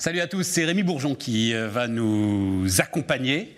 Salut 0.00 0.20
à 0.20 0.28
tous, 0.28 0.44
c'est 0.44 0.64
Rémi 0.64 0.84
Bourgeon 0.84 1.16
qui 1.16 1.52
euh, 1.52 1.66
va 1.66 1.88
nous 1.88 2.68
accompagner, 2.78 3.56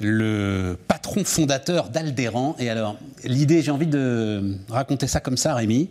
le 0.00 0.78
patron 0.88 1.22
fondateur 1.22 1.90
d'Aldéran. 1.90 2.56
Et 2.58 2.70
alors, 2.70 2.96
l'idée, 3.24 3.60
j'ai 3.60 3.70
envie 3.70 3.86
de 3.86 4.56
raconter 4.70 5.06
ça 5.06 5.20
comme 5.20 5.36
ça, 5.36 5.54
Rémi, 5.54 5.90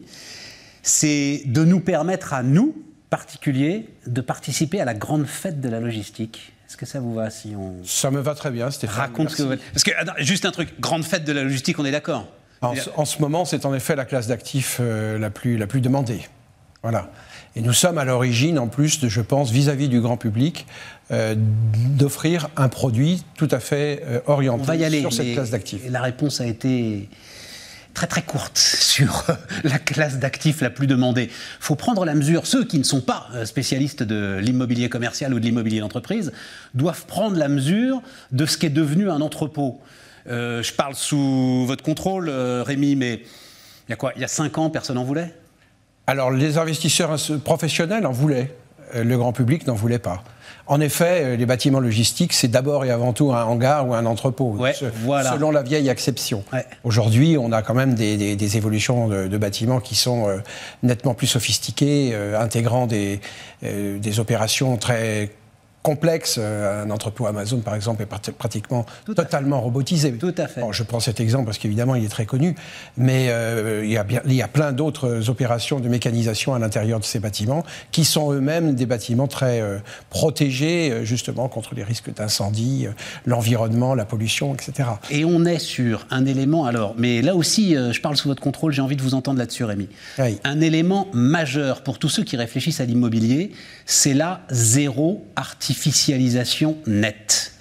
c'est 0.82 1.44
de 1.46 1.64
nous 1.64 1.82
permettre 1.82 2.34
à 2.34 2.42
nous, 2.42 2.84
particuliers, 3.12 3.88
de 4.08 4.22
participer 4.22 4.82
à 4.82 4.86
la 4.86 4.96
grande 4.96 5.28
fête 5.28 5.62
de 5.62 5.70
la 5.70 5.80
logistique. 5.80 6.52
Est-ce 6.68 6.76
que 6.76 6.88
ça 6.88 7.00
vous 7.00 7.14
va 7.14 7.30
si 7.30 7.54
on... 7.56 7.76
Ça 7.86 8.10
me 8.10 8.22
va 8.22 8.34
très 8.34 8.50
bien, 8.50 8.72
Stéphane. 8.72 8.98
Raconte 8.98 9.30
ce 9.30 9.36
que 9.36 9.44
vous... 9.44 9.56
Parce 9.72 9.84
que, 9.84 9.92
juste 10.18 10.46
un 10.46 10.52
truc, 10.52 10.80
grande 10.80 11.04
fête 11.04 11.26
de 11.26 11.32
la 11.32 11.44
logistique, 11.44 11.78
on 11.78 11.86
est 11.86 11.92
d'accord 11.92 12.28
en, 12.64 12.74
en, 12.96 13.06
ce 13.06 13.20
moment, 13.22 13.46
c'est 13.46 13.68
en 13.68 13.76
effet 13.76 13.96
la 13.96 14.06
classe 14.06 14.26
d'actifs 14.26 14.80
euh, 14.82 15.20
la, 15.20 15.30
plus, 15.30 15.58
la 15.58 15.68
plus 15.68 15.80
demandée. 15.80 16.22
Voilà. 16.82 17.12
Et 17.56 17.62
nous 17.62 17.74
sommes 17.74 17.98
à 17.98 18.06
l'origine, 18.06 18.60
en 18.60 18.68
plus, 18.68 19.00
de, 19.00 19.10
je 19.10 19.22
pense, 19.22 19.52
vis-à-vis 19.52 19.90
du 19.90 20.02
grand 20.02 20.18
public, 20.18 20.68
euh, 21.12 21.36
d'offrir 21.38 22.50
un 22.56 22.70
produit 22.70 23.24
tout 23.36 23.48
à 23.52 23.60
fait 23.60 24.04
euh, 24.06 24.20
orienté 24.28 24.62
On 24.62 24.66
va 24.66 24.76
y 24.76 24.86
aller, 24.86 25.02
sur 25.02 25.14
cette 25.14 25.34
classe 25.34 25.50
d'actifs. 25.50 25.82
La 25.90 26.02
réponse 26.02 26.42
a 26.42 26.46
été 26.46 27.10
très 27.94 28.08
très 28.08 28.22
courte 28.22 28.58
sur 28.58 29.26
la 29.64 29.80
classe 29.80 30.20
d'actifs 30.20 30.62
la 30.62 30.70
plus 30.70 30.88
demandée. 30.88 31.24
Il 31.24 31.30
faut 31.60 31.76
prendre 31.76 32.06
la 32.06 32.16
mesure, 32.16 32.48
ceux 32.48 32.64
qui 32.64 32.78
ne 32.78 32.84
sont 32.84 33.02
pas 33.02 33.28
euh, 33.34 33.46
spécialistes 33.46 34.04
de 34.04 34.38
l'immobilier 34.42 34.90
commercial 34.90 35.34
ou 35.34 35.40
de 35.40 35.46
l'immobilier 35.46 35.80
d'entreprise 35.80 36.32
doivent 36.74 37.06
prendre 37.06 37.38
la 37.38 37.48
mesure 37.48 38.02
de 38.32 38.46
ce 38.46 38.58
qu'est 38.58 38.70
devenu 38.70 39.10
un 39.10 39.22
entrepôt. 39.22 39.82
Euh, 40.28 40.62
je 40.62 40.74
parle 40.74 40.96
sous 40.96 41.66
votre 41.66 41.84
contrôle, 41.84 42.30
euh, 42.30 42.64
Rémi, 42.64 42.96
mais 42.96 43.16
il 43.88 43.92
y 43.92 43.94
a 43.94 43.96
quoi? 43.96 44.14
Il 44.16 44.22
y 44.22 44.26
a 44.26 44.28
5 44.28 44.58
ans, 44.58 44.70
personne 44.70 44.96
n'en 44.96 45.04
voulait? 45.04 45.34
Alors, 46.10 46.32
les 46.32 46.58
investisseurs 46.58 47.18
professionnels 47.44 48.08
en 48.08 48.12
voulaient. 48.12 48.50
Euh, 48.96 49.04
le 49.04 49.16
grand 49.16 49.32
public 49.32 49.68
n'en 49.68 49.76
voulait 49.76 50.00
pas. 50.00 50.24
En 50.66 50.82
effet, 50.82 51.22
euh, 51.22 51.36
les 51.36 51.46
bâtiments 51.46 51.80
logistiques, 51.80 52.34
c'est 52.34 52.48
d'abord 52.48 52.84
et 52.84 52.90
avant 52.90 53.14
tout 53.14 53.32
un 53.32 53.44
hangar 53.44 53.88
ou 53.88 53.94
un 53.94 54.08
entrepôt, 54.08 54.58
selon 54.74 55.52
la 55.52 55.62
vieille 55.62 55.88
acception. 55.88 56.44
Aujourd'hui, 56.84 57.38
on 57.38 57.52
a 57.52 57.62
quand 57.62 57.76
même 57.76 57.94
des, 57.94 58.58
évolutions 58.58 59.08
de, 59.08 59.38
bâtiments 59.38 59.80
qui 59.80 59.94
sont 59.94 60.28
euh, 60.28 60.40
nettement 60.82 61.14
plus 61.14 61.28
sophistiqués, 61.28 62.16
intégrant 62.36 62.88
des, 62.88 63.22
des 63.62 64.20
opérations 64.20 64.78
très 64.78 65.30
complexe. 65.82 66.38
Euh, 66.40 66.84
un 66.84 66.90
entrepôt 66.90 67.28
Amazon, 67.28 67.60
par 67.60 67.76
exemple, 67.76 68.04
est 68.04 68.32
pratiquement 68.34 68.86
totalement 69.06 69.62
robotisé. 69.62 70.12
Tout 70.14 70.36
à 70.38 70.48
fait. 70.48 70.62
je 70.72 70.84
prends 70.84 71.00
cet 71.00 71.20
exemple 71.20 71.46
parce 71.46 71.58
qu'évidemment, 71.58 71.96
il 71.96 72.06
est 72.06 72.10
très 72.10 72.26
connu, 72.26 72.56
mais 72.98 73.28
euh, 73.30 73.82
il, 73.84 73.92
y 73.92 73.98
a 73.98 74.06
il, 74.26 74.34
y 74.34 74.42
a 74.42 74.48
plein 74.48 74.72
d'autres 74.72 75.30
opérations 75.30 75.80
de 75.80 75.88
mécanisation 75.88 76.54
à 76.54 76.60
l'intérieur 76.60 77.00
de 77.00 77.06
ces 77.06 77.20
bâtiments 77.20 77.64
qui 77.92 78.06
sont 78.06 78.32
eux-mêmes 78.34 78.76
des 78.76 78.86
bâtiments 78.86 79.28
très 79.28 79.62
euh, 79.62 79.78
protégés, 80.10 81.02
justement, 81.04 81.48
contre 81.48 81.76
les 81.76 81.84
risques 81.84 82.14
d'incendie, 82.14 82.88
l'environnement, 83.26 83.96
la 83.96 84.06
pollution, 84.06 84.54
etc. 84.54 84.90
Et 85.10 85.26
on 85.26 85.46
est 85.46 85.60
sur 85.60 86.06
un 86.10 86.26
élément, 86.26 86.66
alors, 86.66 86.96
mais 86.98 87.22
là 87.22 87.36
aussi, 87.36 87.74
je 87.74 88.02
parle 88.02 88.18
sous 88.18 88.28
votre 88.28 88.42
contrôle, 88.42 88.74
j'ai 88.74 88.82
envie 88.82 88.96
de 88.96 89.02
vous 89.02 89.14
entendre 89.14 89.40
là-dessus, 89.40 89.64
Rémi. 89.64 89.88
Un 90.44 90.62
élément 90.62 91.08
majeur 91.14 91.82
pour 91.84 92.00
tous 92.00 92.10
ceux 92.10 92.24
qui 92.24 92.38
réfléchissent 92.38 92.82
à 92.82 92.86
l'immobilier, 92.86 93.52
c'est 93.86 94.14
la 94.14 94.42
zéro 94.50 95.26
artificialisation 95.36 95.69
artificialisation 95.70 96.78
nette. 96.88 97.54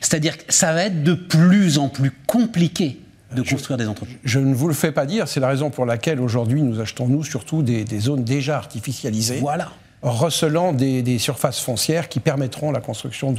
C'est-à-dire 0.00 0.36
que 0.36 0.52
ça 0.52 0.74
va 0.74 0.84
être 0.84 1.02
de 1.02 1.14
plus 1.14 1.78
en 1.78 1.88
plus 1.88 2.12
compliqué 2.26 3.00
de 3.34 3.42
construire 3.42 3.78
des 3.78 3.86
entreprises. 3.86 4.18
Je 4.24 4.38
ne 4.38 4.54
vous 4.54 4.68
le 4.68 4.74
fais 4.74 4.92
pas 4.92 5.06
dire, 5.06 5.26
c'est 5.26 5.40
la 5.40 5.48
raison 5.48 5.70
pour 5.70 5.86
laquelle 5.86 6.20
aujourd'hui 6.20 6.62
nous 6.62 6.80
achetons, 6.80 7.08
nous, 7.08 7.24
surtout 7.24 7.62
des, 7.62 7.84
zones 7.98 8.24
déjà 8.24 8.58
artificialisées. 8.58 9.38
Voilà 9.40 9.72
recelant 10.02 10.72
des, 10.72 11.18
surfaces 11.18 11.58
foncières 11.58 12.08
qui 12.08 12.20
permettront 12.20 12.70
la 12.70 12.80
construction 12.80 13.34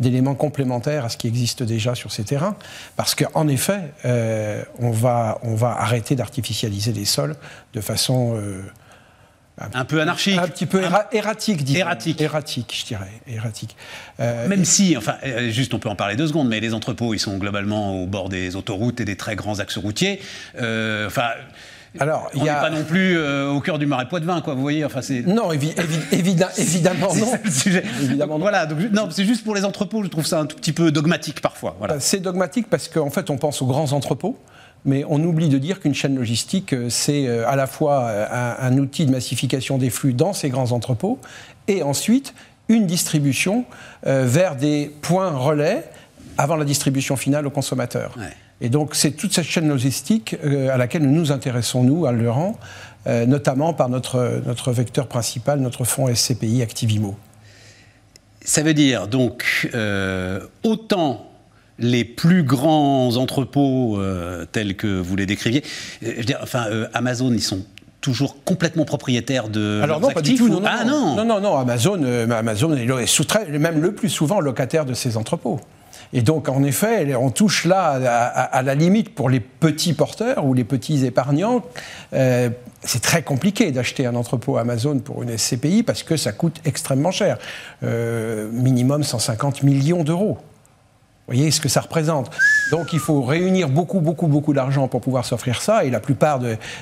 d'éléments 0.00 0.36
complémentaires 0.36 1.04
à 1.04 1.08
ce 1.10 1.18
qui 1.18 1.26
existe 1.26 1.62
déjà 1.64 1.94
sur 1.94 2.12
ces 2.12 2.24
terrains. 2.24 2.56
Parce 2.96 3.14
qu'en 3.14 3.46
effet, 3.48 3.92
euh, 4.06 4.62
on, 4.78 4.90
va, 4.90 5.38
on 5.42 5.54
va 5.54 5.72
arrêter 5.72 6.14
d'artificialiser 6.14 6.92
les 6.92 7.04
sols 7.04 7.34
de 7.74 7.80
façon... 7.80 8.36
Euh, 8.36 8.62
un, 9.74 9.84
peu 9.84 10.00
anarchique. 10.00 10.38
Un 10.38 10.48
petit 10.48 10.66
peu 10.66 10.82
erratique, 11.12 11.64
disons. 11.64 11.78
Erratique. 11.78 12.20
Erratique, 12.20 12.74
je 12.78 12.86
dirais. 12.86 13.10
Erratique. 13.26 13.76
Euh, 14.20 14.48
Même 14.48 14.64
si, 14.64 14.96
enfin, 14.96 15.16
euh, 15.24 15.50
juste 15.50 15.74
on 15.74 15.78
peut 15.78 15.88
en 15.88 15.96
parler 15.96 16.16
deux 16.16 16.28
secondes, 16.28 16.48
mais 16.48 16.60
les 16.60 16.74
entrepôts, 16.74 17.14
ils 17.14 17.18
sont 17.18 17.38
globalement 17.38 18.02
au 18.02 18.06
bord 18.06 18.28
des 18.28 18.56
autoroutes 18.56 19.00
et 19.00 19.04
des 19.04 19.16
très 19.16 19.36
grands 19.36 19.58
axes 19.58 19.78
routiers. 19.78 20.20
Euh, 20.60 21.06
enfin. 21.06 21.28
Alors, 21.98 22.30
on 22.34 22.44
n'est 22.44 22.50
pas 22.50 22.70
non 22.70 22.84
plus 22.84 23.18
au 23.18 23.60
cœur 23.60 23.78
du 23.78 23.86
marais 23.86 24.06
Poitevin, 24.06 24.42
quoi. 24.42 24.54
Vous 24.54 24.60
voyez, 24.60 24.84
enfin 24.84 25.00
c'est. 25.00 25.22
Non, 25.22 25.50
évidemment 25.52 27.14
non. 27.14 27.32
le 27.42 27.50
sujet. 27.50 27.82
Évidemment 28.02 28.38
Voilà. 28.38 28.66
Donc, 28.66 28.78
non, 28.92 29.08
c'est 29.10 29.24
juste 29.24 29.42
pour 29.42 29.54
les 29.54 29.64
entrepôts. 29.64 30.04
Je 30.04 30.08
trouve 30.08 30.26
ça 30.26 30.40
un 30.40 30.46
tout 30.46 30.56
petit 30.56 30.72
peu 30.72 30.92
dogmatique 30.92 31.40
parfois. 31.40 31.76
Voilà. 31.78 31.98
C'est 31.98 32.20
dogmatique 32.20 32.68
parce 32.68 32.88
qu'en 32.88 33.10
fait, 33.10 33.30
on 33.30 33.38
pense 33.38 33.62
aux 33.62 33.66
grands 33.66 33.92
entrepôts 33.92 34.38
mais 34.84 35.04
on 35.08 35.22
oublie 35.22 35.48
de 35.48 35.58
dire 35.58 35.80
qu'une 35.80 35.94
chaîne 35.94 36.16
logistique, 36.16 36.72
euh, 36.72 36.88
c'est 36.88 37.26
euh, 37.26 37.48
à 37.48 37.56
la 37.56 37.66
fois 37.66 38.04
euh, 38.04 38.54
un, 38.58 38.78
outil 38.78 39.06
de 39.06 39.10
massification 39.10 39.78
des 39.78 39.90
flux 39.90 40.12
dans 40.12 40.32
ces 40.32 40.50
grands 40.50 40.72
entrepôts, 40.72 41.18
et 41.66 41.82
ensuite 41.82 42.34
une 42.68 42.86
distribution 42.86 43.64
vers 44.04 44.54
des 44.54 44.92
points 45.00 45.30
relais 45.30 45.84
avant 46.36 46.56
la 46.56 46.66
distribution 46.66 47.16
finale 47.16 47.46
au 47.46 47.50
consommateur. 47.50 48.14
Et 48.60 48.68
donc 48.68 48.94
c'est 48.94 49.12
toute 49.12 49.32
cette 49.32 49.46
chaîne 49.46 49.68
logistique 49.68 50.36
à 50.44 50.76
laquelle 50.76 51.02
nous 51.02 51.18
nous 51.18 51.32
intéressons, 51.32 51.82
nous, 51.82 52.04
à 52.04 52.12
Leran, 52.12 52.58
notamment 53.06 53.72
par 53.72 53.88
notre, 53.88 54.42
notre 54.44 54.70
vecteur 54.72 55.06
principal, 55.06 55.60
notre 55.60 55.84
fonds 55.84 56.14
SCPI 56.14 56.60
Activimo. 56.60 57.16
Ça 58.44 58.62
veut 58.62 58.74
dire 58.74 59.08
donc 59.08 59.70
autant 60.62 61.27
les 61.78 62.04
plus 62.04 62.42
grands 62.42 63.16
entrepôts 63.16 63.98
euh, 63.98 64.44
tels 64.50 64.76
que 64.76 65.00
vous 65.00 65.16
les 65.16 65.26
décriviez, 65.26 65.62
euh, 66.02 66.10
je 66.12 66.18
veux 66.18 66.24
dire, 66.24 66.40
enfin, 66.42 66.66
euh, 66.70 66.88
Amazon, 66.92 67.32
ils 67.32 67.42
sont 67.42 67.64
toujours 68.00 68.44
complètement 68.44 68.84
propriétaires 68.84 69.48
de 69.48 69.80
Alors 69.82 70.00
non, 70.00 70.10
pas 70.10 70.22
du 70.22 70.34
tout. 70.34 70.48
Non, 70.48 70.62
ah 70.64 70.84
non. 70.84 71.16
Non, 71.16 71.24
non, 71.24 71.40
non. 71.40 71.56
Amazon, 71.56 72.02
Amazon 72.30 72.74
est 72.76 73.58
même 73.58 73.80
le 73.80 73.92
plus 73.92 74.08
souvent 74.08 74.40
locataire 74.40 74.84
de 74.84 74.94
ces 74.94 75.16
entrepôts. 75.16 75.60
Et 76.12 76.22
donc, 76.22 76.48
en 76.48 76.62
effet, 76.62 77.14
on 77.16 77.30
touche 77.30 77.64
là 77.64 77.98
à, 78.52 78.62
la 78.62 78.74
limite 78.74 79.14
pour 79.14 79.28
les 79.28 79.40
petits 79.40 79.94
porteurs 79.94 80.46
ou 80.46 80.54
les 80.54 80.64
petits 80.64 81.04
épargnants. 81.04 81.64
c'est 82.12 83.02
très 83.02 83.22
compliqué 83.22 83.72
d'acheter 83.72 84.06
un 84.06 84.14
entrepôt 84.14 84.58
Amazon 84.58 85.00
pour 85.00 85.24
une 85.24 85.36
SCPI 85.36 85.82
parce 85.82 86.04
que 86.04 86.16
ça 86.16 86.30
coûte 86.30 86.60
extrêmement 86.64 87.10
cher. 87.10 87.36
minimum 87.82 89.02
150 89.02 89.64
millions 89.64 90.04
d'euros. 90.04 90.38
Vous 91.28 91.34
voyez 91.34 91.50
ce 91.50 91.60
que 91.60 91.68
ça 91.68 91.82
représente. 91.82 92.30
Donc 92.70 92.94
il 92.94 92.98
faut 92.98 93.20
réunir 93.20 93.68
beaucoup, 93.68 94.00
beaucoup, 94.00 94.28
beaucoup 94.28 94.54
d'argent 94.54 94.88
pour 94.88 95.02
pouvoir 95.02 95.26
s'offrir 95.26 95.60
ça. 95.60 95.84
Et 95.84 95.90
la 95.90 96.00
plupart 96.00 96.40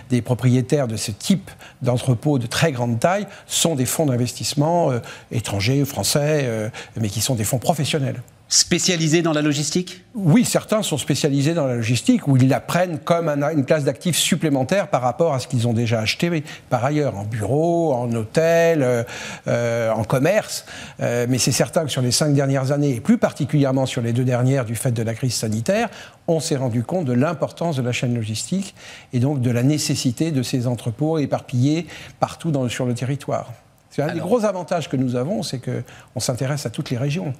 des 0.08 0.22
propriétaires 0.22 0.86
de 0.86 0.96
ce 0.96 1.10
type 1.10 1.50
d'entrepôts 1.82 2.38
de 2.38 2.46
très 2.46 2.70
grande 2.70 3.00
taille 3.00 3.26
sont 3.48 3.74
des 3.74 3.86
fonds 3.86 4.06
d'investissement 4.06 4.92
euh, 4.92 5.00
étrangers, 5.32 5.84
français, 5.84 6.42
euh, 6.44 6.68
mais 6.96 7.08
qui 7.08 7.20
sont 7.20 7.34
des 7.34 7.42
fonds 7.42 7.58
professionnels. 7.58 8.22
Spécialisés 8.48 9.22
dans 9.22 9.32
la 9.32 9.42
logistique? 9.42 10.04
Oui, 10.14 10.44
certains 10.44 10.82
sont 10.82 10.98
spécialisés 10.98 11.52
dans 11.52 11.66
la 11.66 11.74
logistique, 11.74 12.28
où 12.28 12.36
ils 12.36 12.48
la 12.48 12.60
prennent 12.60 13.00
comme 13.00 13.28
une 13.28 13.64
classe 13.64 13.82
d'actifs 13.82 14.16
supplémentaire 14.16 14.86
par 14.86 15.02
rapport 15.02 15.34
à 15.34 15.40
ce 15.40 15.48
qu'ils 15.48 15.66
ont 15.66 15.72
déjà 15.72 15.98
acheté 15.98 16.44
par 16.70 16.84
ailleurs, 16.84 17.18
en 17.18 17.24
bureau, 17.24 17.92
en 17.92 18.12
hôtel, 18.12 18.84
euh, 18.84 19.02
euh, 19.48 19.90
en 19.90 20.04
commerce. 20.04 20.64
Euh, 21.00 21.26
mais 21.28 21.38
c'est 21.38 21.50
certain 21.50 21.84
que 21.84 21.90
sur 21.90 22.02
les 22.02 22.12
cinq 22.12 22.34
dernières 22.34 22.70
années, 22.70 22.94
et 22.94 23.00
plus 23.00 23.18
particulièrement 23.18 23.84
sur 23.84 24.00
les 24.00 24.12
deux 24.12 24.24
dernières 24.24 24.64
du 24.64 24.76
fait 24.76 24.92
de 24.92 25.02
la 25.02 25.14
crise 25.14 25.34
sanitaire, 25.34 25.88
on 26.28 26.38
s'est 26.38 26.56
rendu 26.56 26.84
compte 26.84 27.04
de 27.04 27.12
l'importance 27.14 27.74
de 27.76 27.82
la 27.82 27.92
chaîne 27.92 28.14
logistique 28.14 28.76
et 29.12 29.18
donc 29.18 29.40
de 29.40 29.50
la 29.50 29.64
nécessité 29.64 30.30
de 30.30 30.44
ces 30.44 30.68
entrepôts 30.68 31.18
éparpillés 31.18 31.88
partout 32.20 32.52
dans, 32.52 32.68
sur 32.68 32.86
le 32.86 32.94
territoire. 32.94 33.52
C'est 33.90 34.02
un 34.02 34.14
des 34.14 34.20
gros 34.20 34.44
avantages 34.44 34.88
que 34.88 34.96
nous 34.96 35.16
avons, 35.16 35.42
c'est 35.42 35.58
qu'on 35.58 36.20
s'intéresse 36.20 36.64
à 36.64 36.70
toutes 36.70 36.90
les 36.90 36.98
régions. 36.98 37.34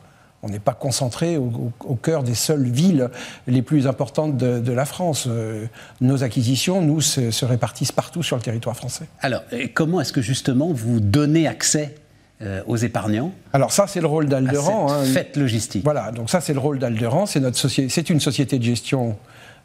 On 0.46 0.50
n'est 0.50 0.58
pas 0.60 0.74
concentré 0.74 1.36
au, 1.36 1.94
cœur 1.96 2.22
des 2.22 2.34
seules 2.34 2.68
villes 2.68 3.10
les 3.46 3.62
plus 3.62 3.86
importantes 3.86 4.36
de, 4.36 4.72
la 4.72 4.84
France. 4.84 5.26
Euh, 5.28 5.66
nos 6.00 6.22
acquisitions, 6.22 6.80
nous, 6.82 7.00
se, 7.00 7.44
répartissent 7.44 7.92
partout 7.92 8.22
sur 8.22 8.36
le 8.36 8.42
territoire 8.42 8.76
français. 8.76 9.06
Alors, 9.20 9.42
comment 9.74 10.00
est-ce 10.00 10.12
que 10.12 10.20
justement 10.22 10.72
vous 10.72 11.00
donnez 11.00 11.48
accès 11.48 11.96
euh, 12.42 12.62
aux 12.66 12.76
épargnants 12.76 13.32
Alors 13.52 13.72
ça, 13.72 13.86
c'est 13.86 14.00
le 14.00 14.06
rôle 14.06 14.26
d'Alderan. 14.26 14.92
Hein. 14.92 15.04
Fête 15.04 15.36
logistique? 15.36 15.82
Voilà, 15.82 16.12
donc 16.12 16.30
ça, 16.30 16.40
c'est 16.40 16.52
le 16.52 16.60
rôle 16.60 16.78
d'Alderan. 16.78 17.26
C'est 17.26 17.42
c'est 17.56 18.10
une 18.10 18.20
société 18.20 18.58
de 18.58 18.64
gestion 18.64 19.16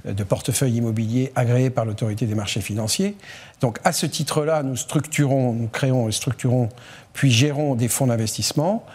euh, 0.07 0.13
de 0.13 0.23
portefeuille 0.23 0.77
immobilier 0.77 1.31
agréée 1.35 1.69
par 1.69 1.85
l'autorité 1.85 2.25
des 2.25 2.35
marchés 2.35 2.61
financiers. 2.61 3.15
Donc 3.59 3.79
à 3.83 3.91
ce 3.91 4.05
titre-là, 4.05 4.63
nous 4.63 4.77
structurons, 4.77 5.53
nous 5.53 5.67
créons 5.67 6.09
et 6.09 6.11
structurons, 6.11 6.69
puis 7.13 7.29
gérons 7.29 7.75
des 7.75 7.87
fonds 7.87 8.07
d'investissement 8.07 8.85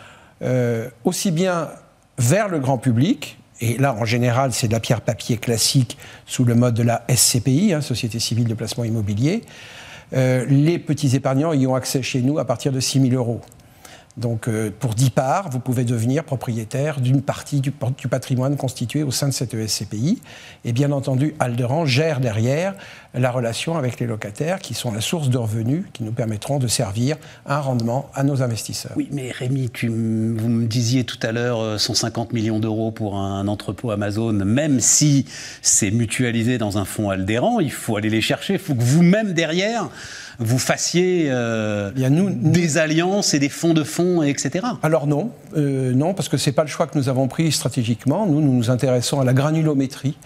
euh, 0.42 0.88
aussi 1.04 1.30
bien 1.30 1.68
vers 2.18 2.48
le 2.48 2.58
grand 2.58 2.78
public, 2.78 3.38
et 3.60 3.78
là 3.78 3.94
en 3.94 4.04
général 4.04 4.52
c'est 4.52 4.68
de 4.68 4.72
la 4.72 4.80
pierre 4.80 5.00
papier 5.00 5.36
classique 5.36 5.96
sous 6.26 6.44
le 6.44 6.54
mode 6.54 6.74
de 6.74 6.82
la 6.82 7.04
SCPI, 7.08 7.72
hein, 7.72 7.80
Société 7.80 8.18
civile 8.18 8.46
de 8.46 8.54
placement 8.54 8.84
immobilier, 8.84 9.42
euh, 10.12 10.44
les 10.46 10.78
petits 10.78 11.16
épargnants 11.16 11.52
y 11.52 11.66
ont 11.66 11.74
accès 11.74 12.02
chez 12.02 12.22
nous 12.22 12.38
à 12.38 12.44
partir 12.44 12.72
de 12.72 12.80
6 12.80 13.10
000 13.10 13.14
euros. 13.14 13.40
Donc, 14.16 14.48
euh, 14.48 14.70
pour 14.78 14.94
10 14.94 15.10
parts, 15.10 15.50
vous 15.50 15.60
pouvez 15.60 15.84
devenir 15.84 16.24
propriétaire 16.24 17.00
d'une 17.00 17.20
partie 17.20 17.60
du, 17.60 17.70
patrimoine 17.70 18.56
constitué 18.56 19.02
au 19.02 19.10
sein 19.10 19.28
de 19.28 19.32
cette 19.32 19.52
ESCPI. 19.52 20.22
Et 20.64 20.72
bien 20.72 20.90
entendu, 20.90 21.34
Alderan 21.38 21.84
gère 21.84 22.20
derrière 22.20 22.74
la 23.12 23.30
relation 23.30 23.76
avec 23.76 24.00
les 24.00 24.06
locataires, 24.06 24.58
qui 24.58 24.72
sont 24.72 24.90
la 24.90 25.02
source 25.02 25.28
de 25.28 25.36
revenus 25.36 25.84
qui 25.92 26.02
nous 26.02 26.12
permettront 26.12 26.58
de 26.58 26.66
servir 26.66 27.16
un 27.44 27.58
rendement 27.58 28.08
à 28.14 28.24
nos 28.24 28.42
investisseurs. 28.42 28.92
Oui, 28.96 29.08
mais 29.12 29.30
Rémi, 29.30 29.68
tu, 29.68 29.88
vous 29.88 30.48
me 30.48 30.66
disiez 30.66 31.04
tout 31.04 31.18
à 31.22 31.32
l'heure 31.32 31.78
150 31.78 32.30
euh, 32.30 32.34
millions 32.34 32.58
d'euros 32.58 32.92
pour 32.92 33.18
un 33.18 33.46
entrepôt 33.48 33.90
Amazon, 33.90 34.32
même 34.32 34.80
si 34.80 35.26
c'est 35.60 35.90
mutualisé 35.90 36.56
dans 36.56 36.78
un 36.78 36.86
fonds 36.86 37.10
Alderan, 37.10 37.60
il 37.60 37.72
faut 37.72 37.96
aller 37.96 38.10
les 38.10 38.22
chercher. 38.22 38.54
Il 38.54 38.60
faut 38.60 38.74
que 38.74 38.82
vous-même 38.82 39.34
derrière 39.34 39.90
vous 40.38 40.58
fassiez 40.58 41.26
euh, 41.28 41.90
des 41.92 42.78
alliances 42.78 43.34
et 43.34 43.38
des 43.38 43.48
fonds 43.48 43.74
de 43.74 43.84
fonds, 43.84 44.22
etc. 44.22 44.66
Alors 44.82 45.06
non, 45.06 45.30
euh, 45.56 45.92
non, 45.92 46.14
parce 46.14 46.28
que 46.28 46.36
ce 46.36 46.50
n'est 46.50 46.54
pas 46.54 46.62
le 46.62 46.68
choix 46.68 46.86
que 46.86 46.98
nous 46.98 47.08
avons 47.08 47.28
pris 47.28 47.52
stratégiquement. 47.52 48.26
Nous, 48.26 48.40
nous 48.40 48.52
nous 48.52 48.70
intéressons 48.70 49.20
à 49.20 49.24
la 49.24 49.32
granulométrie. 49.32 50.16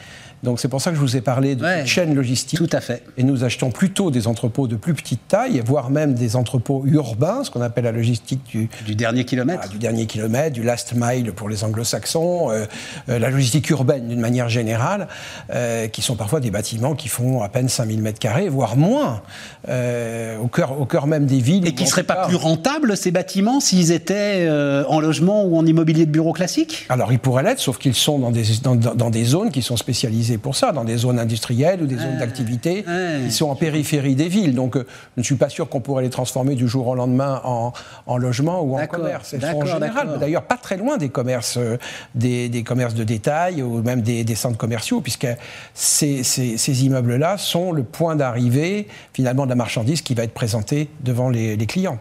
Donc 0.42 0.58
c'est 0.58 0.68
pour 0.68 0.80
ça 0.80 0.90
que 0.90 0.96
je 0.96 1.00
vous 1.00 1.16
ai 1.16 1.20
parlé 1.20 1.54
de 1.54 1.66
chaîne 1.84 2.14
logistique. 2.14 2.58
Tout 2.58 2.68
à 2.72 2.80
fait. 2.80 3.02
Et 3.18 3.22
nous 3.22 3.44
achetons 3.44 3.70
plutôt 3.70 4.10
des 4.10 4.26
entrepôts 4.26 4.68
de 4.68 4.76
plus 4.76 4.94
petite 4.94 5.28
taille, 5.28 5.62
voire 5.64 5.90
même 5.90 6.14
des 6.14 6.34
entrepôts 6.34 6.82
urbains, 6.86 7.44
ce 7.44 7.50
qu'on 7.50 7.60
appelle 7.60 7.84
la 7.84 7.92
logistique 7.92 8.40
du, 8.46 8.68
du 8.86 8.94
dernier 8.94 9.24
kilomètre. 9.24 9.68
du 9.68 9.78
dernier 9.78 10.06
kilomètre, 10.06 10.54
du 10.54 10.62
last 10.62 10.94
mile 10.94 11.32
pour 11.32 11.48
les 11.48 11.62
anglo-saxons, 11.62 12.50
euh, 12.50 12.64
euh, 13.08 13.18
la 13.18 13.28
logistique 13.28 13.68
urbaine 13.68 14.08
d'une 14.08 14.20
manière 14.20 14.48
générale, 14.48 15.08
euh, 15.52 15.88
qui 15.88 16.00
sont 16.00 16.16
parfois 16.16 16.40
des 16.40 16.50
bâtiments 16.50 16.94
qui 16.94 17.08
font 17.08 17.42
à 17.42 17.48
peine 17.48 17.68
5000 17.68 18.00
mètres 18.00 18.18
carrés, 18.18 18.48
voire 18.48 18.76
moins, 18.76 19.22
au, 19.68 20.48
cœur, 20.48 20.80
au 20.80 20.86
cœur 20.86 21.06
même 21.06 21.26
des 21.26 21.40
villes. 21.40 21.66
Et 21.66 21.74
qui 21.74 21.84
ne 21.84 21.88
seraient 21.88 22.02
pas 22.02 22.26
plus 22.26 22.36
rentables, 22.36 22.96
ces 22.96 23.10
bâtiments, 23.10 23.60
s'ils 23.60 23.92
étaient 23.92 24.48
en 24.88 25.00
logement 25.00 25.44
ou 25.44 25.56
en 25.58 25.66
immobilier 25.66 26.06
de 26.06 26.10
bureau 26.10 26.32
classique? 26.32 26.86
Alors 26.88 27.12
ils 27.12 27.18
pourraient 27.18 27.42
l'être, 27.42 27.60
sauf 27.60 27.78
qu'ils 27.78 27.94
sont 27.94 28.18
dans 28.18 28.30
des, 28.30 28.44
dans, 28.62 28.74
dans 28.74 29.10
des 29.10 29.24
zones 29.24 29.50
qui 29.50 29.62
sont 29.62 29.76
spécialisées 29.76 30.29
pour 30.38 30.56
ça, 30.56 30.72
dans 30.72 30.84
des 30.84 30.96
zones 30.96 31.18
industrielles 31.18 31.82
ou 31.82 31.86
des 31.86 31.96
zones 31.96 32.18
d'activité 32.18 32.84
qui 33.24 33.32
sont 33.32 33.48
en 33.48 33.54
périphérie 33.54 34.14
des 34.14 34.28
villes. 34.28 34.54
Donc 34.54 34.76
euh, 34.76 34.86
je 35.16 35.20
ne 35.20 35.24
suis 35.24 35.34
pas 35.36 35.48
sûr 35.48 35.68
qu'on 35.68 35.80
pourrait 35.80 36.02
les 36.02 36.10
transformer 36.10 36.54
du 36.54 36.68
jour 36.68 36.88
au 36.88 36.94
lendemain 36.94 37.40
en, 37.44 37.72
en 38.06 38.16
logement 38.18 38.62
ou 38.62 38.78
en 38.78 38.86
commerce. 38.86 39.34
Elles 39.34 39.42
sont 39.42 39.62
en 39.62 39.66
général, 39.66 40.18
d'ailleurs, 40.18 40.42
pas 40.42 40.56
très 40.56 40.76
loin 40.76 40.96
des 40.96 41.08
commerces, 41.08 41.56
euh, 41.58 41.78
des, 42.14 42.62
commerces 42.64 42.94
de 42.94 43.04
détail 43.04 43.62
ou 43.62 43.82
même 43.82 44.02
des, 44.02 44.34
centres 44.34 44.58
commerciaux, 44.58 45.00
puisque 45.00 45.26
ces, 45.74 46.22
ces, 46.22 46.84
immeubles-là 46.84 47.36
sont 47.36 47.72
le 47.72 47.82
point 47.82 48.16
d'arrivée 48.16 48.86
finalement 49.12 49.44
de 49.44 49.50
la 49.50 49.56
marchandise 49.56 50.02
qui 50.02 50.14
va 50.14 50.24
être 50.24 50.34
présentée 50.34 50.88
devant 51.00 51.28
les, 51.28 51.56
clients. 51.66 51.98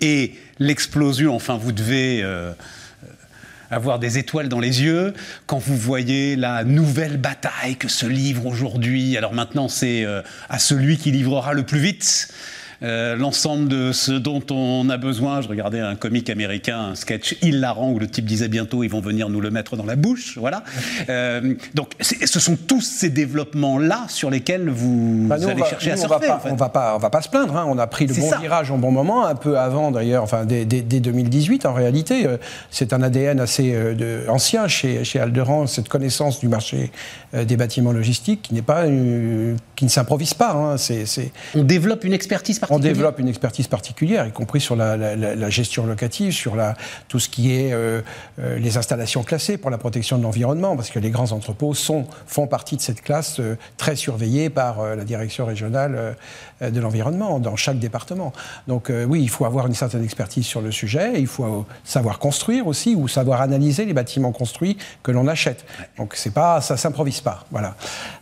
Et 0.00 0.34
l'explosion, 0.58 1.34
enfin, 1.34 1.58
vous 1.58 1.72
devez. 1.72 2.22
Euh, 2.22 2.52
avoir 3.70 3.98
des 3.98 4.18
étoiles 4.18 4.48
dans 4.48 4.60
les 4.60 4.82
yeux 4.82 5.14
quand 5.46 5.58
vous 5.58 5.76
voyez 5.76 6.36
la 6.36 6.64
nouvelle 6.64 7.16
bataille 7.16 7.76
que 7.76 7.88
se 7.88 8.06
livre 8.06 8.46
aujourd'hui. 8.46 9.16
Alors 9.16 9.32
maintenant, 9.32 9.68
c'est 9.68 10.04
euh, 10.04 10.22
à 10.48 10.58
celui 10.58 10.98
qui 10.98 11.10
livrera 11.10 11.52
le 11.52 11.62
plus 11.62 11.80
vite. 11.80 12.28
Euh, 12.82 13.14
l'ensemble 13.14 13.68
de 13.68 13.92
ce 13.92 14.12
dont 14.12 14.42
on 14.50 14.88
a 14.88 14.96
besoin. 14.96 15.42
Je 15.42 15.48
regardais 15.48 15.80
un 15.80 15.96
comique 15.96 16.30
américain, 16.30 16.78
un 16.92 16.94
sketch 16.94 17.36
hilarant 17.42 17.90
où 17.90 17.98
le 17.98 18.08
type 18.08 18.24
disait 18.24 18.48
bientôt 18.48 18.82
ils 18.82 18.88
vont 18.88 19.02
venir 19.02 19.28
nous 19.28 19.40
le 19.40 19.50
mettre 19.50 19.76
dans 19.76 19.84
la 19.84 19.96
bouche. 19.96 20.38
Voilà. 20.38 20.64
Euh, 21.08 21.54
donc 21.74 21.92
ce 22.00 22.40
sont 22.40 22.56
tous 22.56 22.82
ces 22.82 23.10
développements-là 23.10 24.04
sur 24.08 24.30
lesquels 24.30 24.68
vous, 24.68 25.26
bah, 25.28 25.36
allez 25.36 25.64
chercher 25.64 25.92
à 25.92 25.96
surfer. 25.96 26.28
On 26.28 26.28
va 26.28 26.38
pas, 26.38 26.52
on 26.52 26.56
va 26.56 26.68
pas, 26.68 26.96
on 26.96 26.98
va 26.98 27.10
pas 27.10 27.22
se 27.22 27.28
plaindre. 27.28 27.56
Hein. 27.56 27.66
On 27.68 27.78
a 27.78 27.86
pris 27.86 28.06
le 28.06 28.14
bon 28.14 28.30
virage 28.40 28.70
en 28.70 28.78
bon 28.78 28.90
moment, 28.90 29.26
un 29.26 29.34
peu 29.34 29.58
avant 29.58 29.90
d'ailleurs, 29.90 30.22
enfin 30.22 30.44
dès, 30.44 30.64
2018 30.64 31.66
en 31.66 31.72
réalité. 31.72 32.26
Euh, 32.26 32.36
c'est 32.70 32.92
un 32.92 33.02
ADN 33.02 33.40
assez 33.40 33.74
ancien 34.28 34.68
chez, 34.68 35.04
chez 35.04 35.18
Alderan, 35.18 35.66
cette 35.66 35.88
connaissance 35.88 36.38
du 36.40 36.48
marché 36.48 36.92
des 37.32 37.56
bâtiments 37.56 37.92
logistiques 37.92 38.42
qui 38.42 38.54
n'est 38.54 38.62
pas, 38.62 38.84
qui 38.84 39.84
ne 39.84 39.90
s'improvise 39.90 40.34
pas. 40.34 40.52
Hein. 40.52 40.76
On 41.54 41.64
développe 41.64 42.04
une 42.04 42.12
expertise 42.12 42.58
on 42.70 42.78
développe 42.78 43.18
une 43.18 43.28
expertise 43.28 43.66
particulière, 43.66 44.26
y 44.26 44.32
compris 44.32 44.60
sur 44.60 44.76
la, 44.76 45.50
gestion 45.50 45.86
locative, 45.86 46.32
sur 46.32 46.56
la, 46.56 46.76
tout 47.08 47.18
ce 47.18 47.28
qui 47.28 47.52
est 47.52 47.72
euh, 47.72 48.00
euh, 48.38 48.58
les 48.58 48.76
installations 48.76 49.22
classées 49.22 49.58
pour 49.58 49.70
la 49.70 49.78
protection 49.78 50.18
de 50.18 50.22
l'environnement, 50.22 50.76
parce 50.76 50.90
que 50.90 50.98
les 50.98 51.10
grands 51.10 51.32
entrepôts 51.32 51.74
sont, 51.74 52.06
font 52.26 52.46
partie 52.46 52.76
de 52.76 52.80
cette 52.80 53.02
classe 53.02 53.40
euh, 53.40 53.56
très 53.76 53.96
surveillée 53.96 54.50
par 54.50 54.82
la 54.94 55.04
direction 55.04 55.44
régionale 55.44 56.16
de 56.60 56.80
l'environnement 56.80 57.40
dans 57.40 57.56
chaque 57.56 57.78
département. 57.78 58.32
Donc 58.68 58.92
oui, 59.08 59.22
il 59.22 59.28
faut 59.28 59.44
avoir 59.44 59.66
une 59.66 59.74
certaine 59.74 60.04
expertise 60.04 60.46
sur 60.46 60.60
le 60.60 60.70
sujet, 60.70 61.14
il 61.16 61.26
faut 61.26 61.66
savoir 61.84 62.18
construire 62.18 62.66
aussi, 62.66 62.94
ou 62.94 63.08
savoir 63.08 63.40
analyser 63.40 63.84
les 63.84 63.92
bâtiments 63.92 64.32
construits 64.32 64.76
que 65.02 65.10
l'on 65.10 65.26
achète. 65.26 65.64
Donc 65.96 66.14
c'est 66.14 66.32
pas, 66.32 66.60
ça 66.60 66.76
s'improvise 66.76 67.20
pas. 67.20 67.44
Voilà. 67.50 67.76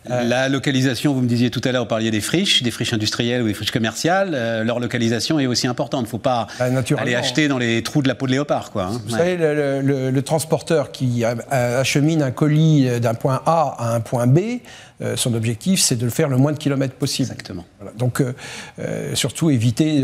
La 0.05 0.49
localisation, 0.49 1.13
vous 1.13 1.21
me 1.21 1.27
disiez 1.27 1.51
tout 1.51 1.61
à 1.63 1.71
l'heure, 1.71 1.83
vous 1.83 1.89
parliez 1.89 2.11
des 2.11 2.21
friches, 2.21 2.63
des 2.63 2.71
friches 2.71 2.93
industrielles 2.93 3.43
ou 3.43 3.47
des 3.47 3.53
friches 3.53 3.71
commerciales. 3.71 4.38
Euh, 4.39 4.63
leur 4.63 4.79
localisation 4.79 5.39
est 5.39 5.47
aussi 5.47 5.67
importante. 5.67 6.01
Il 6.01 6.05
ne 6.05 6.09
faut 6.09 6.17
pas 6.17 6.47
bah, 6.57 6.65
aller 6.97 7.15
acheter 7.15 7.47
dans 7.47 7.57
les 7.57 7.83
trous 7.83 8.01
de 8.01 8.07
la 8.07 8.15
peau 8.15 8.25
de 8.25 8.31
léopard. 8.31 8.71
Quoi, 8.71 8.85
hein. 8.85 9.01
Vous 9.05 9.15
savez, 9.15 9.37
le, 9.37 10.19
transporteur 10.21 10.91
qui 10.91 11.23
achemine 11.23 12.21
un 12.21 12.31
colis 12.31 12.99
d'un 12.99 13.13
point 13.13 13.41
A 13.45 13.75
à 13.79 13.95
un 13.95 13.99
point 13.99 14.27
B, 14.27 14.39
euh, 15.01 15.15
son 15.15 15.33
objectif, 15.33 15.79
c'est 15.79 15.95
de 15.95 16.03
le 16.03 16.11
faire 16.11 16.27
le 16.27 16.37
moins 16.37 16.51
de 16.51 16.57
kilomètres 16.57 16.95
possible. 16.95 17.31
Exactement. 17.31 17.65
Donc, 17.97 18.21
euh, 18.21 19.15
surtout, 19.15 19.49
éviter, 19.49 19.97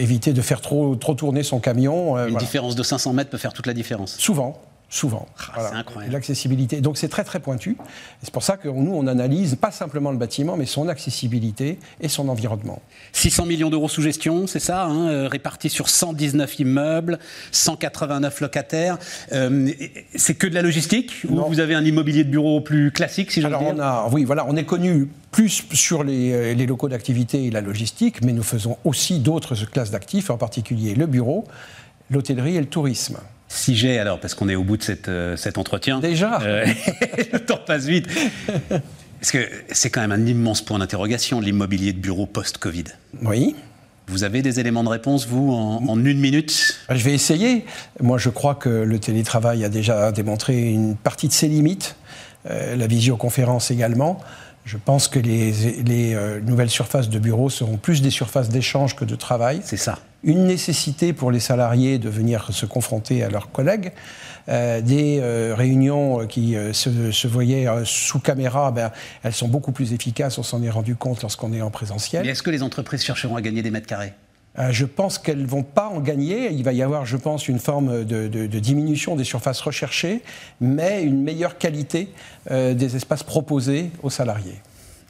éviter 0.00 0.32
de 0.32 0.42
faire 0.42 0.60
trop, 0.60 0.96
trop 0.96 1.14
tourner 1.14 1.42
son 1.42 1.60
camion. 1.60 2.18
Une 2.26 2.36
différence 2.36 2.74
de 2.74 2.82
500 2.82 3.12
mètres 3.12 3.30
peut 3.30 3.38
faire 3.38 3.52
toute 3.52 3.66
la 3.66 3.74
différence. 3.74 4.16
Souvent 4.18 4.60
souvent. 4.92 5.26
Ah, 5.54 5.68
c'est 5.70 5.76
incroyable. 5.76 6.12
L'accessibilité. 6.12 6.82
Donc 6.82 6.98
c'est 6.98 7.08
très 7.08 7.24
très 7.24 7.40
pointu. 7.40 7.78
C'est 8.22 8.30
pour 8.30 8.42
ça 8.42 8.58
que 8.58 8.68
nous, 8.68 8.92
on 8.94 9.06
analyse 9.06 9.56
pas 9.56 9.70
simplement 9.70 10.10
le 10.10 10.18
bâtiment, 10.18 10.56
mais 10.56 10.66
son 10.66 10.86
accessibilité 10.88 11.78
et 12.00 12.08
son 12.08 12.28
environnement. 12.28 12.82
600 13.12 13.46
millions 13.46 13.70
d'euros 13.70 13.88
sous 13.88 14.02
gestion, 14.02 14.46
c'est 14.46 14.60
ça, 14.60 14.84
hein, 14.84 15.08
euh, 15.08 15.28
répartis 15.28 15.70
sur 15.70 15.88
119 15.88 16.60
immeubles, 16.60 17.18
189 17.52 18.42
locataires. 18.42 18.98
Euh, 19.32 19.70
c'est 20.14 20.34
que 20.34 20.46
de 20.46 20.54
la 20.54 20.62
logistique 20.62 21.22
Ou 21.26 21.42
vous 21.42 21.60
avez 21.60 21.74
un 21.74 21.84
immobilier 21.84 22.24
de 22.24 22.30
bureau 22.30 22.60
plus 22.60 22.90
classique, 22.90 23.32
si 23.32 23.40
j'ose 23.40 23.50
dire 23.50 23.72
on 23.74 23.80
a, 23.80 24.08
Oui, 24.12 24.24
voilà, 24.24 24.44
on 24.46 24.56
est 24.56 24.64
connu 24.64 25.08
plus 25.30 25.64
sur 25.72 26.04
les, 26.04 26.32
euh, 26.32 26.54
les 26.54 26.66
locaux 26.66 26.90
d'activité 26.90 27.46
et 27.46 27.50
la 27.50 27.62
logistique, 27.62 28.22
mais 28.22 28.32
nous 28.32 28.42
faisons 28.42 28.76
aussi 28.84 29.20
d'autres 29.20 29.54
classes 29.64 29.90
d'actifs, 29.90 30.28
en 30.28 30.36
particulier 30.36 30.94
le 30.94 31.06
bureau, 31.06 31.46
l'hôtellerie 32.10 32.56
et 32.56 32.60
le 32.60 32.66
tourisme. 32.66 33.16
Si 33.54 33.76
j'ai 33.76 33.98
alors, 33.98 34.18
parce 34.18 34.34
qu'on 34.34 34.48
est 34.48 34.54
au 34.54 34.64
bout 34.64 34.78
de 34.78 34.82
cette, 34.82 35.10
euh, 35.10 35.36
cet 35.36 35.58
entretien. 35.58 36.00
Déjà 36.00 36.40
euh, 36.40 36.64
Le 37.32 37.38
temps 37.38 37.60
passe 37.64 37.84
vite. 37.84 38.08
Parce 39.20 39.30
que 39.30 39.46
c'est 39.70 39.90
quand 39.90 40.00
même 40.00 40.10
un 40.10 40.26
immense 40.26 40.62
point 40.62 40.78
d'interrogation, 40.78 41.38
l'immobilier 41.38 41.92
de 41.92 41.98
bureau 41.98 42.24
post-Covid. 42.24 42.84
Oui. 43.20 43.54
Vous 44.08 44.24
avez 44.24 44.40
des 44.40 44.58
éléments 44.58 44.82
de 44.82 44.88
réponse, 44.88 45.26
vous, 45.26 45.52
en, 45.52 46.02
une 46.02 46.18
minute? 46.18 46.78
Je 46.88 47.04
vais 47.04 47.12
essayer. 47.12 47.66
Moi, 48.00 48.16
je 48.16 48.30
crois 48.30 48.54
que 48.54 48.70
le 48.70 48.98
télétravail 48.98 49.64
a 49.64 49.68
déjà 49.68 50.10
démontré 50.12 50.70
une 50.70 50.96
partie 50.96 51.28
de 51.28 51.32
ses 51.32 51.46
limites, 51.46 51.94
euh, 51.94 52.31
la 52.44 52.86
visioconférence 52.86 53.70
également. 53.70 54.20
Je 54.64 54.76
pense 54.76 55.08
que 55.08 55.18
les, 55.18 55.52
les 55.82 56.16
nouvelles 56.44 56.70
surfaces 56.70 57.08
de 57.08 57.18
bureaux 57.18 57.50
seront 57.50 57.76
plus 57.76 58.02
des 58.02 58.10
surfaces 58.10 58.48
d'échange 58.48 58.94
que 58.96 59.04
de 59.04 59.16
travail. 59.16 59.60
C'est 59.64 59.76
ça 59.76 59.98
une 60.24 60.46
nécessité 60.46 61.12
pour 61.12 61.30
les 61.30 61.40
salariés 61.40 61.98
de 61.98 62.08
venir 62.08 62.48
se 62.52 62.66
confronter 62.66 63.22
à 63.22 63.28
leurs 63.28 63.50
collègues. 63.50 63.92
Euh, 64.48 64.80
des 64.80 65.20
euh, 65.20 65.54
réunions 65.56 66.26
qui 66.26 66.56
euh, 66.56 66.72
se, 66.72 67.28
voyaient 67.28 67.66
sous 67.84 68.18
caméra, 68.18 68.72
ben, 68.72 68.90
elles 69.22 69.32
sont 69.32 69.48
beaucoup 69.48 69.72
plus 69.72 69.92
efficaces, 69.92 70.38
on 70.38 70.42
s'en 70.42 70.62
est 70.62 70.70
rendu 70.70 70.96
compte 70.96 71.22
lorsqu'on 71.22 71.52
est 71.52 71.62
en 71.62 71.70
présentiel. 71.70 72.24
Mais 72.24 72.32
est-ce 72.32 72.42
que 72.42 72.50
les 72.50 72.62
entreprises 72.62 73.02
chercheront 73.02 73.36
à 73.36 73.42
gagner 73.42 73.62
des 73.62 73.70
mètres 73.70 73.86
carrés? 73.86 74.14
Je 74.70 74.84
pense 74.84 75.18
qu'elles 75.18 75.42
ne 75.42 75.46
vont 75.46 75.62
pas 75.62 75.88
en 75.88 76.00
gagner. 76.00 76.50
Il 76.50 76.62
va 76.62 76.72
y 76.72 76.82
avoir, 76.82 77.06
je 77.06 77.16
pense, 77.16 77.48
une 77.48 77.58
forme 77.58 78.04
de, 78.04 78.46
diminution 78.58 79.16
des 79.16 79.24
surfaces 79.24 79.60
recherchées, 79.60 80.22
mais 80.60 81.02
une 81.02 81.22
meilleure 81.22 81.58
qualité 81.58 82.08
des 82.50 82.96
espaces 82.96 83.22
proposés 83.22 83.90
aux 84.02 84.10
salariés. 84.10 84.60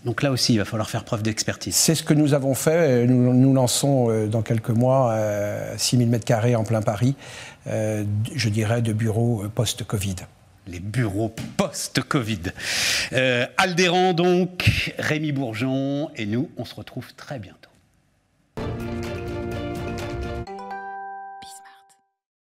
Donc 0.04 0.22
là 0.22 0.32
aussi, 0.32 0.54
il 0.54 0.58
va 0.58 0.64
falloir 0.64 0.90
faire 0.90 1.04
preuve 1.04 1.22
d'expertise. 1.22 1.76
C'est 1.76 1.94
ce 1.94 2.02
que 2.02 2.14
nous 2.14 2.34
avons 2.34 2.54
fait. 2.54 3.06
Nous, 3.06 3.32
nous 3.32 3.54
lançons 3.54 4.10
euh, 4.10 4.26
dans 4.26 4.42
quelques 4.42 4.70
mois 4.70 5.16
6000 5.76 6.08
euh, 6.12 6.18
m2 6.18 6.56
en 6.56 6.64
plein 6.64 6.82
Paris, 6.82 7.14
euh, 7.68 8.04
je 8.34 8.48
dirais, 8.48 8.82
de 8.82 8.92
bureaux 8.92 9.44
post-Covid. 9.54 10.16
Les 10.66 10.80
bureaux 10.80 11.32
post-Covid. 11.56 12.52
Aldéran 13.56 14.12
donc, 14.12 14.94
Rémi 14.98 15.32
Bourgeon, 15.32 16.10
et 16.16 16.26
nous, 16.26 16.50
on 16.56 16.64
se 16.64 16.74
retrouve 16.74 17.14
très 17.14 17.38
bientôt. 17.38 17.71